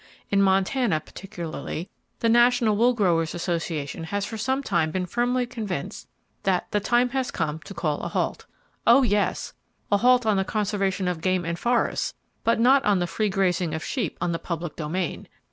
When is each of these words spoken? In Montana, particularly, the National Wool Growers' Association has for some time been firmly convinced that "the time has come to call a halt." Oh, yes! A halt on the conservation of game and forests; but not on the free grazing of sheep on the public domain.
In 0.31 0.41
Montana, 0.41 0.99
particularly, 0.99 1.87
the 2.21 2.27
National 2.27 2.75
Wool 2.75 2.93
Growers' 2.95 3.35
Association 3.35 4.05
has 4.05 4.25
for 4.25 4.35
some 4.35 4.63
time 4.63 4.89
been 4.89 5.05
firmly 5.05 5.45
convinced 5.45 6.07
that 6.41 6.65
"the 6.71 6.79
time 6.79 7.09
has 7.09 7.29
come 7.29 7.59
to 7.59 7.75
call 7.75 7.99
a 8.01 8.07
halt." 8.07 8.47
Oh, 8.87 9.03
yes! 9.03 9.53
A 9.91 9.97
halt 9.97 10.25
on 10.25 10.37
the 10.37 10.43
conservation 10.43 11.07
of 11.07 11.21
game 11.21 11.45
and 11.45 11.59
forests; 11.59 12.15
but 12.43 12.59
not 12.59 12.83
on 12.83 12.97
the 12.97 13.05
free 13.05 13.29
grazing 13.29 13.75
of 13.75 13.85
sheep 13.85 14.17
on 14.19 14.31
the 14.31 14.39
public 14.39 14.75
domain. 14.75 15.27